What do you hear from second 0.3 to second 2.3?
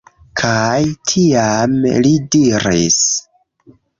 Kaj tiam li